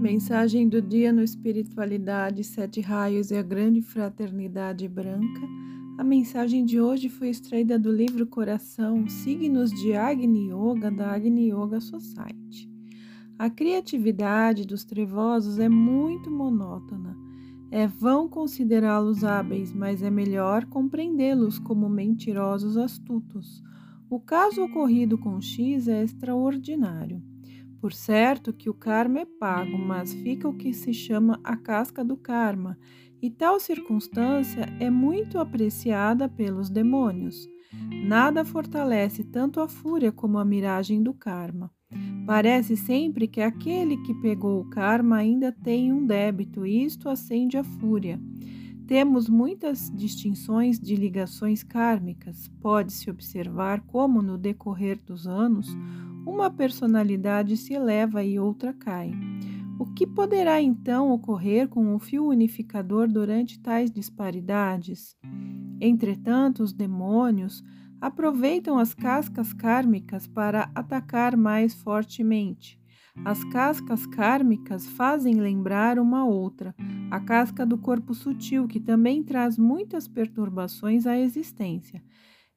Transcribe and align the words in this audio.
Mensagem 0.00 0.68
do 0.68 0.80
dia 0.80 1.12
no 1.12 1.24
Espiritualidade, 1.24 2.44
Sete 2.44 2.80
Raios 2.80 3.32
e 3.32 3.36
a 3.36 3.42
Grande 3.42 3.82
Fraternidade 3.82 4.86
Branca. 4.86 5.40
A 5.98 6.04
mensagem 6.04 6.64
de 6.64 6.80
hoje 6.80 7.08
foi 7.08 7.30
extraída 7.30 7.76
do 7.76 7.90
livro 7.90 8.24
Coração, 8.24 9.08
Signos 9.08 9.72
de 9.72 9.94
Agni 9.94 10.52
Yoga, 10.52 10.88
da 10.88 11.10
Agni 11.10 11.50
Yoga 11.50 11.80
Society. 11.80 12.70
A 13.36 13.50
criatividade 13.50 14.64
dos 14.64 14.84
trevosos 14.84 15.58
é 15.58 15.68
muito 15.68 16.30
monótona. 16.30 17.16
É 17.68 17.88
vão 17.88 18.28
considerá-los 18.28 19.24
hábeis, 19.24 19.72
mas 19.72 20.00
é 20.00 20.10
melhor 20.10 20.64
compreendê-los 20.66 21.58
como 21.58 21.88
mentirosos 21.88 22.76
astutos. 22.76 23.64
O 24.08 24.20
caso 24.20 24.62
ocorrido 24.62 25.18
com 25.18 25.40
X 25.40 25.88
é 25.88 26.04
extraordinário. 26.04 27.20
Por 27.80 27.92
certo 27.92 28.52
que 28.52 28.68
o 28.68 28.74
karma 28.74 29.20
é 29.20 29.24
pago, 29.24 29.78
mas 29.78 30.12
fica 30.12 30.48
o 30.48 30.56
que 30.56 30.72
se 30.74 30.92
chama 30.92 31.40
a 31.44 31.56
casca 31.56 32.04
do 32.04 32.16
karma, 32.16 32.76
e 33.22 33.30
tal 33.30 33.60
circunstância 33.60 34.62
é 34.80 34.90
muito 34.90 35.38
apreciada 35.38 36.28
pelos 36.28 36.70
demônios. 36.70 37.48
Nada 38.04 38.44
fortalece 38.44 39.22
tanto 39.24 39.60
a 39.60 39.68
fúria 39.68 40.10
como 40.10 40.38
a 40.38 40.44
miragem 40.44 41.02
do 41.02 41.14
karma. 41.14 41.70
Parece 42.26 42.76
sempre 42.76 43.26
que 43.26 43.40
aquele 43.40 43.96
que 43.98 44.14
pegou 44.14 44.60
o 44.60 44.68
karma 44.68 45.16
ainda 45.16 45.52
tem 45.52 45.92
um 45.92 46.04
débito, 46.04 46.66
e 46.66 46.84
isto 46.84 47.08
acende 47.08 47.56
a 47.56 47.64
fúria. 47.64 48.20
Temos 48.86 49.28
muitas 49.28 49.90
distinções 49.94 50.80
de 50.80 50.96
ligações 50.96 51.62
kármicas. 51.62 52.48
Pode-se 52.60 53.10
observar 53.10 53.82
como, 53.82 54.22
no 54.22 54.38
decorrer 54.38 54.98
dos 55.04 55.26
anos, 55.26 55.68
uma 56.28 56.50
personalidade 56.50 57.56
se 57.56 57.72
eleva 57.72 58.22
e 58.22 58.38
outra 58.38 58.74
cai. 58.74 59.12
O 59.78 59.86
que 59.86 60.06
poderá 60.06 60.60
então 60.60 61.10
ocorrer 61.10 61.68
com 61.68 61.94
o 61.94 61.98
fio 61.98 62.26
unificador 62.26 63.08
durante 63.08 63.58
tais 63.58 63.90
disparidades? 63.90 65.16
Entretanto, 65.80 66.62
os 66.62 66.72
demônios 66.72 67.62
aproveitam 68.00 68.78
as 68.78 68.92
cascas 68.92 69.52
kármicas 69.52 70.26
para 70.26 70.70
atacar 70.74 71.36
mais 71.36 71.74
fortemente. 71.74 72.78
As 73.24 73.42
cascas 73.44 74.06
kármicas 74.06 74.86
fazem 74.86 75.34
lembrar 75.34 75.98
uma 75.98 76.24
outra, 76.24 76.74
a 77.10 77.18
casca 77.18 77.64
do 77.64 77.78
corpo 77.78 78.14
sutil, 78.14 78.68
que 78.68 78.78
também 78.78 79.22
traz 79.24 79.58
muitas 79.58 80.06
perturbações 80.06 81.06
à 81.06 81.18
existência. 81.18 82.02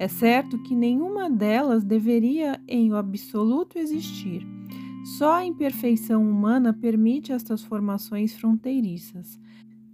É 0.00 0.06
certo 0.06 0.62
que 0.62 0.76
nenhuma 0.76 1.28
delas 1.28 1.82
deveria 1.82 2.60
em 2.68 2.92
absoluto 2.92 3.78
existir. 3.78 4.46
Só 5.18 5.34
a 5.34 5.44
imperfeição 5.44 6.22
humana 6.22 6.72
permite 6.72 7.32
estas 7.32 7.64
formações 7.64 8.32
fronteiriças. 8.32 9.40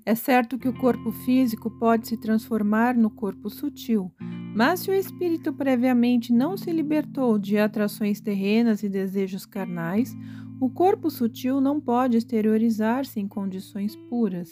É 0.04 0.14
certo 0.14 0.58
que 0.58 0.68
o 0.68 0.78
corpo 0.78 1.10
físico 1.10 1.70
pode 1.70 2.06
se 2.06 2.18
transformar 2.18 2.94
no 2.94 3.08
corpo 3.08 3.48
sutil, 3.48 4.12
mas 4.54 4.80
se 4.80 4.90
o 4.90 4.94
espírito 4.94 5.50
previamente 5.54 6.30
não 6.30 6.54
se 6.58 6.70
libertou 6.70 7.38
de 7.38 7.56
atrações 7.56 8.20
terrenas 8.20 8.82
e 8.82 8.88
desejos 8.90 9.46
carnais, 9.46 10.14
o 10.60 10.70
corpo 10.70 11.10
sutil 11.10 11.60
não 11.60 11.80
pode 11.80 12.16
exteriorizar-se 12.16 13.20
em 13.20 13.26
condições 13.26 13.96
puras. 14.08 14.50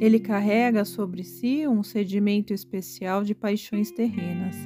Ele 0.00 0.18
carrega 0.18 0.84
sobre 0.84 1.22
si 1.24 1.66
um 1.66 1.82
sedimento 1.82 2.52
especial 2.52 3.22
de 3.24 3.34
paixões 3.34 3.90
terrenas. 3.90 4.56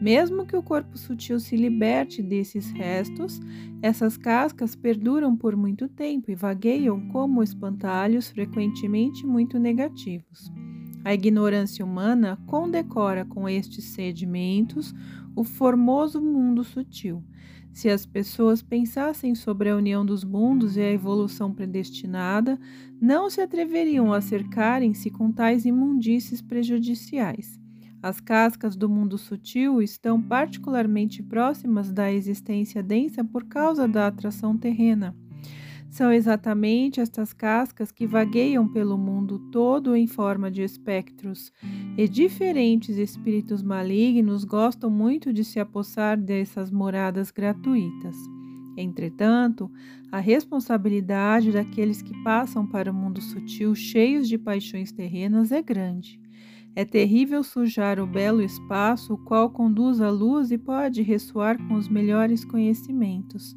Mesmo 0.00 0.44
que 0.44 0.56
o 0.56 0.62
corpo 0.62 0.98
sutil 0.98 1.38
se 1.38 1.56
liberte 1.56 2.22
desses 2.22 2.70
restos, 2.70 3.40
essas 3.80 4.16
cascas 4.16 4.74
perduram 4.74 5.36
por 5.36 5.56
muito 5.56 5.88
tempo 5.88 6.30
e 6.30 6.34
vagueiam 6.34 7.08
como 7.08 7.42
espantalhos 7.42 8.28
frequentemente 8.28 9.26
muito 9.26 9.58
negativos. 9.58 10.52
A 11.04 11.12
ignorância 11.12 11.84
humana 11.84 12.38
condecora 12.46 13.24
com 13.24 13.48
estes 13.48 13.84
sedimentos 13.84 14.94
o 15.36 15.44
formoso 15.44 16.20
mundo 16.20 16.64
sutil 16.64 17.22
se 17.74 17.90
as 17.90 18.06
pessoas 18.06 18.62
pensassem 18.62 19.34
sobre 19.34 19.68
a 19.68 19.76
união 19.76 20.06
dos 20.06 20.22
mundos 20.22 20.76
e 20.76 20.80
a 20.80 20.92
evolução 20.92 21.52
predestinada, 21.52 22.56
não 23.00 23.28
se 23.28 23.40
atreveriam 23.40 24.12
a 24.12 24.20
cercarem-se 24.20 25.10
com 25.10 25.32
tais 25.32 25.64
imundícies 25.64 26.40
prejudiciais. 26.40 27.58
As 28.00 28.20
cascas 28.20 28.76
do 28.76 28.88
mundo 28.88 29.18
sutil 29.18 29.82
estão 29.82 30.22
particularmente 30.22 31.20
próximas 31.20 31.92
da 31.92 32.12
existência 32.12 32.80
densa 32.80 33.24
por 33.24 33.44
causa 33.44 33.88
da 33.88 34.06
atração 34.06 34.56
terrena. 34.56 35.16
São 35.94 36.12
exatamente 36.12 37.00
estas 37.00 37.32
cascas 37.32 37.92
que 37.92 38.04
vagueiam 38.04 38.66
pelo 38.66 38.98
mundo 38.98 39.38
todo 39.52 39.94
em 39.94 40.08
forma 40.08 40.50
de 40.50 40.60
espectros, 40.60 41.52
e 41.96 42.08
diferentes 42.08 42.96
espíritos 42.98 43.62
malignos 43.62 44.42
gostam 44.42 44.90
muito 44.90 45.32
de 45.32 45.44
se 45.44 45.60
apossar 45.60 46.20
dessas 46.20 46.68
moradas 46.68 47.30
gratuitas. 47.30 48.16
Entretanto, 48.76 49.70
a 50.10 50.18
responsabilidade 50.18 51.52
daqueles 51.52 52.02
que 52.02 52.24
passam 52.24 52.66
para 52.66 52.90
o 52.90 52.94
mundo 52.94 53.20
sutil 53.20 53.72
cheios 53.76 54.28
de 54.28 54.36
paixões 54.36 54.90
terrenas 54.90 55.52
é 55.52 55.62
grande. 55.62 56.20
É 56.74 56.84
terrível 56.84 57.44
sujar 57.44 58.00
o 58.00 58.06
belo 58.06 58.42
espaço, 58.42 59.14
o 59.14 59.18
qual 59.18 59.48
conduz 59.48 60.00
à 60.00 60.10
luz 60.10 60.50
e 60.50 60.58
pode 60.58 61.02
ressoar 61.02 61.56
com 61.68 61.74
os 61.74 61.88
melhores 61.88 62.44
conhecimentos. 62.44 63.56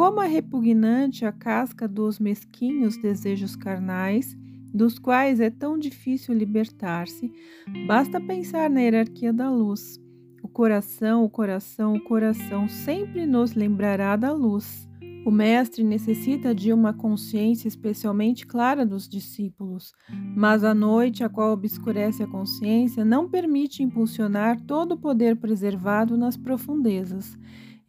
Como 0.00 0.22
é 0.22 0.26
repugnante 0.26 1.26
a 1.26 1.30
casca 1.30 1.86
dos 1.86 2.18
mesquinhos 2.18 2.96
desejos 2.96 3.54
carnais, 3.54 4.34
dos 4.72 4.98
quais 4.98 5.40
é 5.40 5.50
tão 5.50 5.78
difícil 5.78 6.32
libertar-se, 6.34 7.30
basta 7.86 8.18
pensar 8.18 8.70
na 8.70 8.80
hierarquia 8.80 9.30
da 9.30 9.50
luz. 9.50 10.00
O 10.42 10.48
coração, 10.48 11.22
o 11.22 11.28
coração, 11.28 11.96
o 11.96 12.00
coração 12.00 12.66
sempre 12.66 13.26
nos 13.26 13.52
lembrará 13.52 14.16
da 14.16 14.32
luz. 14.32 14.88
O 15.26 15.30
Mestre 15.30 15.84
necessita 15.84 16.54
de 16.54 16.72
uma 16.72 16.94
consciência 16.94 17.68
especialmente 17.68 18.46
clara 18.46 18.86
dos 18.86 19.06
discípulos, 19.06 19.92
mas 20.34 20.64
a 20.64 20.72
noite, 20.72 21.22
a 21.22 21.28
qual 21.28 21.52
obscurece 21.52 22.22
a 22.22 22.26
consciência, 22.26 23.04
não 23.04 23.28
permite 23.28 23.82
impulsionar 23.82 24.58
todo 24.62 24.92
o 24.92 24.98
poder 24.98 25.36
preservado 25.36 26.16
nas 26.16 26.38
profundezas. 26.38 27.38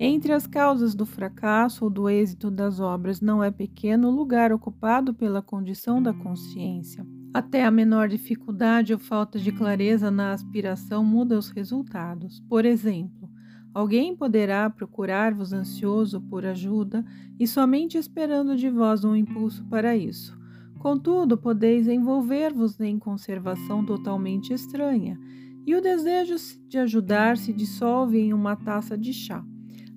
Entre 0.04 0.34
as 0.34 0.48
causas 0.48 0.96
do 0.96 1.06
fracasso 1.06 1.84
ou 1.84 1.90
do 1.92 2.10
êxito 2.10 2.50
das 2.50 2.80
obras 2.80 3.22
não 3.22 3.44
é 3.44 3.52
pequeno 3.52 4.08
o 4.08 4.12
lugar 4.12 4.52
ocupado 4.52 5.14
pela 5.14 5.44
condição 5.44 6.02
da 6.02 6.12
consciência. 6.12 7.06
Até 7.32 7.64
a 7.64 7.70
menor 7.70 8.10
dificuldade 8.10 8.94
ou 8.94 8.98
falta 8.98 9.38
de 9.38 9.52
clareza 9.52 10.10
na 10.10 10.32
aspiração 10.32 11.06
muda 11.06 11.38
os 11.38 11.50
resultados. 11.52 12.40
Por 12.50 12.66
exemplo, 12.66 13.30
alguém 13.76 14.16
poderá 14.16 14.68
procurar-vos 14.72 15.54
ansioso 15.54 16.20
por 16.20 16.48
ajuda 16.48 17.06
e 17.40 17.46
somente 17.46 17.96
esperando 17.96 18.56
de 18.58 18.72
vós 18.72 19.04
um 19.04 19.16
impulso 19.16 19.64
para 19.66 19.96
isso. 19.96 20.36
Contudo, 20.80 21.38
podeis 21.38 21.88
envolver-vos 21.88 22.80
em 22.80 22.98
conservação 22.98 23.86
totalmente 23.86 24.52
estranha, 24.52 25.16
e 25.64 25.76
o 25.76 25.82
desejo 25.82 26.38
de 26.68 26.80
ajudar 26.80 27.38
se 27.38 27.54
dissolve 27.54 28.18
em 28.18 28.34
uma 28.34 28.56
taça 28.56 28.98
de 28.98 29.14
chá. 29.14 29.46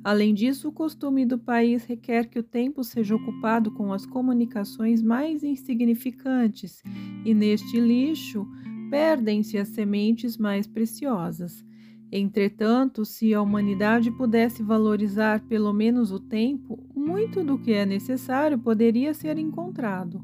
Além 0.05 0.35
disso, 0.35 0.69
o 0.69 0.73
costume 0.73 1.25
do 1.25 1.39
país 1.39 1.87
requer 1.87 2.29
que 2.29 2.39
o 2.39 2.43
tempo 2.43 2.85
seja 2.85 3.17
ocupado 3.17 3.71
com 3.71 3.91
as 3.91 4.05
comunicações 4.05 5.03
mais 5.03 5.43
insignificantes, 5.43 6.83
e 7.25 7.33
neste 7.33 7.81
lixo 7.81 8.47
perdem-se 8.91 9.57
as 9.57 9.69
sementes 9.69 10.37
mais 10.37 10.67
preciosas. 10.67 11.65
Entretanto, 12.13 13.03
se 13.07 13.33
a 13.33 13.41
humanidade 13.41 14.11
pudesse 14.11 14.63
valorizar 14.63 15.41
pelo 15.49 15.73
menos 15.73 16.13
o 16.13 16.21
tempo, 16.21 16.87
muito 16.95 17.43
do 17.43 17.59
que 17.59 17.73
é 17.73 17.87
necessário 17.87 18.59
poderia 18.59 19.15
ser 19.15 19.39
encontrado. 19.39 20.23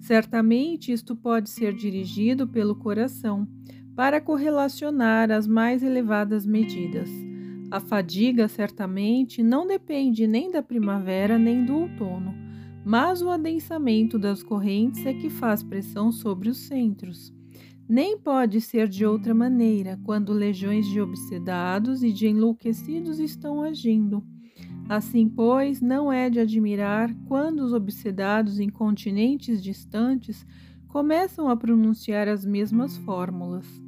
Certamente 0.00 0.92
isto 0.92 1.14
pode 1.14 1.50
ser 1.50 1.74
dirigido 1.74 2.48
pelo 2.48 2.74
coração, 2.74 3.46
para 3.94 4.18
correlacionar 4.18 5.30
as 5.30 5.46
mais 5.46 5.82
elevadas 5.82 6.46
medidas. 6.46 7.29
A 7.70 7.78
fadiga 7.78 8.48
certamente 8.48 9.44
não 9.44 9.64
depende 9.64 10.26
nem 10.26 10.50
da 10.50 10.60
primavera 10.60 11.38
nem 11.38 11.64
do 11.64 11.74
outono, 11.74 12.34
mas 12.84 13.22
o 13.22 13.30
adensamento 13.30 14.18
das 14.18 14.42
correntes 14.42 15.06
é 15.06 15.14
que 15.14 15.30
faz 15.30 15.62
pressão 15.62 16.10
sobre 16.10 16.48
os 16.48 16.58
centros. 16.58 17.32
Nem 17.88 18.18
pode 18.18 18.60
ser 18.60 18.88
de 18.88 19.06
outra 19.06 19.32
maneira 19.32 20.00
quando 20.02 20.32
legiões 20.32 20.86
de 20.88 21.00
obsedados 21.00 22.02
e 22.02 22.12
de 22.12 22.26
enlouquecidos 22.26 23.20
estão 23.20 23.62
agindo. 23.62 24.24
Assim, 24.88 25.28
pois, 25.28 25.80
não 25.80 26.12
é 26.12 26.28
de 26.28 26.40
admirar 26.40 27.14
quando 27.26 27.60
os 27.60 27.72
obsedados 27.72 28.58
em 28.58 28.68
continentes 28.68 29.62
distantes 29.62 30.44
começam 30.88 31.48
a 31.48 31.56
pronunciar 31.56 32.26
as 32.26 32.44
mesmas 32.44 32.96
fórmulas. 32.96 33.80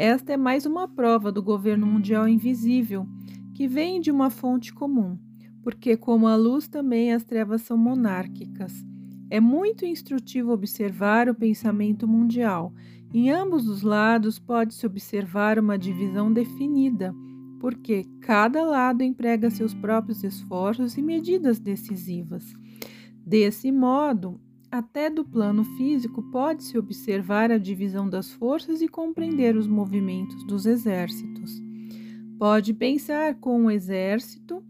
Esta 0.00 0.34
é 0.34 0.36
mais 0.36 0.64
uma 0.64 0.86
prova 0.86 1.32
do 1.32 1.42
governo 1.42 1.84
mundial 1.84 2.28
invisível 2.28 3.04
que 3.52 3.66
vem 3.66 4.00
de 4.00 4.12
uma 4.12 4.30
fonte 4.30 4.72
comum, 4.72 5.18
porque, 5.60 5.96
como 5.96 6.28
a 6.28 6.36
luz, 6.36 6.68
também 6.68 7.12
as 7.12 7.24
trevas 7.24 7.62
são 7.62 7.76
monárquicas. 7.76 8.72
É 9.28 9.40
muito 9.40 9.84
instrutivo 9.84 10.52
observar 10.52 11.28
o 11.28 11.34
pensamento 11.34 12.06
mundial. 12.06 12.72
Em 13.12 13.28
ambos 13.32 13.68
os 13.68 13.82
lados 13.82 14.38
pode-se 14.38 14.86
observar 14.86 15.58
uma 15.58 15.76
divisão 15.76 16.32
definida, 16.32 17.12
porque 17.58 18.06
cada 18.20 18.62
lado 18.62 19.02
emprega 19.02 19.50
seus 19.50 19.74
próprios 19.74 20.22
esforços 20.22 20.96
e 20.96 21.02
medidas 21.02 21.58
decisivas. 21.58 22.44
Desse 23.26 23.72
modo, 23.72 24.40
até 24.70 25.08
do 25.08 25.24
plano 25.24 25.64
físico 25.64 26.22
pode-se 26.30 26.78
observar 26.78 27.50
a 27.50 27.58
divisão 27.58 28.08
das 28.08 28.30
forças 28.30 28.82
e 28.82 28.88
compreender 28.88 29.56
os 29.56 29.66
movimentos 29.66 30.44
dos 30.44 30.66
exércitos. 30.66 31.62
Pode 32.38 32.72
pensar 32.74 33.34
com 33.36 33.64
o 33.64 33.70
exército 33.70 34.62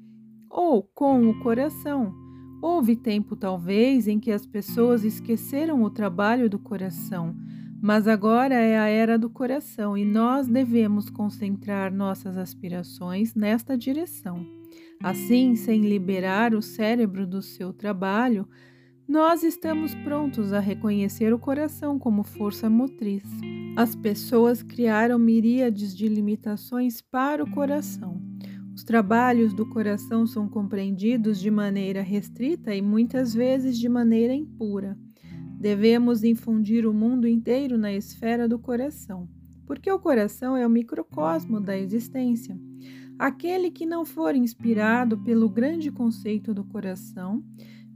ou 0.48 0.82
com 0.82 1.28
o 1.28 1.38
coração. 1.40 2.14
Houve 2.62 2.96
tempo, 2.96 3.36
talvez, 3.36 4.08
em 4.08 4.18
que 4.18 4.32
as 4.32 4.46
pessoas 4.46 5.04
esqueceram 5.04 5.82
o 5.82 5.90
trabalho 5.90 6.48
do 6.48 6.58
coração, 6.58 7.36
mas 7.80 8.08
agora 8.08 8.54
é 8.54 8.78
a 8.78 8.88
era 8.88 9.18
do 9.18 9.30
coração 9.30 9.96
e 9.96 10.04
nós 10.04 10.48
devemos 10.48 11.08
concentrar 11.08 11.92
nossas 11.92 12.36
aspirações 12.36 13.34
nesta 13.34 13.78
direção. 13.78 14.44
Assim, 15.00 15.54
sem 15.54 15.82
liberar 15.82 16.54
o 16.54 16.62
cérebro 16.62 17.24
do 17.24 17.40
seu 17.40 17.72
trabalho, 17.72 18.48
nós 19.08 19.43
estamos 19.43 19.94
prontos 19.94 20.52
a 20.52 20.60
reconhecer 20.60 21.32
o 21.32 21.38
coração 21.38 21.99
como 21.99 22.22
força 22.22 22.69
motriz. 22.69 23.25
As 23.75 23.96
pessoas 23.96 24.62
criaram 24.62 25.19
miríades 25.19 25.96
de 25.96 26.06
limitações 26.08 27.00
para 27.00 27.43
o 27.43 27.50
coração. 27.50 28.20
Os 28.75 28.84
trabalhos 28.84 29.55
do 29.55 29.64
coração 29.64 30.26
são 30.26 30.46
compreendidos 30.46 31.40
de 31.40 31.50
maneira 31.50 32.02
restrita 32.02 32.75
e 32.75 32.82
muitas 32.82 33.32
vezes 33.32 33.78
de 33.78 33.88
maneira 33.88 34.34
impura. 34.34 34.94
Devemos 35.58 36.22
infundir 36.22 36.87
o 36.87 36.93
mundo 36.93 37.26
inteiro 37.26 37.78
na 37.78 37.90
esfera 37.90 38.46
do 38.46 38.58
coração, 38.58 39.26
porque 39.66 39.90
o 39.90 39.99
coração 39.99 40.55
é 40.55 40.66
o 40.66 40.70
microcosmo 40.70 41.62
da 41.62 41.78
existência. 41.78 42.60
Aquele 43.19 43.70
que 43.70 43.87
não 43.87 44.05
for 44.05 44.37
inspirado 44.37 45.16
pelo 45.19 45.49
grande 45.49 45.90
conceito 45.90 46.52
do 46.52 46.62
coração 46.62 47.43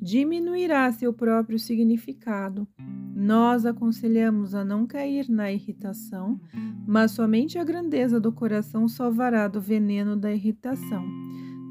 diminuirá 0.03 0.91
seu 0.91 1.13
próprio 1.13 1.61
significado. 1.61 2.67
Nós 3.15 3.65
aconselhamos 3.65 4.53
a 4.53 4.65
não 4.65 4.85
cair 4.85 5.29
na 5.29 5.53
irritação, 5.53 6.41
mas 6.85 7.13
somente 7.13 7.57
a 7.57 7.63
grandeza 7.63 8.19
do 8.19 8.33
coração 8.33 8.89
salvará 8.89 9.47
do 9.47 9.61
veneno 9.61 10.17
da 10.17 10.33
irritação. 10.33 11.07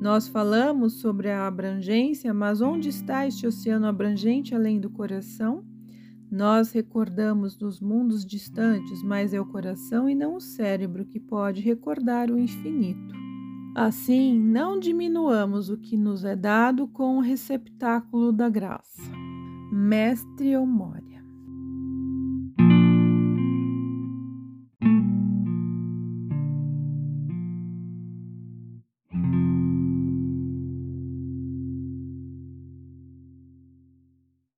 Nós 0.02 0.30
falamos 0.30 0.94
sobre 1.02 1.30
a 1.30 1.46
abrangência, 1.46 2.34
mas 2.34 2.62
onde 2.62 2.88
está 2.88 3.28
este 3.28 3.46
oceano 3.46 3.86
abrangente 3.86 4.56
além 4.56 4.80
do 4.80 4.90
coração? 4.90 5.66
Nós 6.32 6.72
recordamos 6.72 7.58
dos 7.58 7.82
mundos 7.82 8.26
distantes, 8.26 9.04
mas 9.04 9.34
é 9.34 9.42
o 9.42 9.46
coração 9.46 10.10
e 10.10 10.16
não 10.16 10.36
o 10.38 10.42
cérebro 10.42 11.04
que 11.06 11.20
pode 11.20 11.62
recordar 11.62 12.32
o 12.32 12.40
infinito. 12.40 13.31
Assim, 13.76 14.38
não 14.38 14.80
diminuamos 14.80 15.70
o 15.70 15.78
que 15.78 15.96
nos 15.96 16.26
é 16.26 16.36
dado 16.36 16.88
com 16.88 17.18
o 17.18 17.22
receptáculo 17.22 18.32
da 18.32 18.50
graça. 18.50 19.02
Mestre 19.72 20.58
Omória 20.58 21.11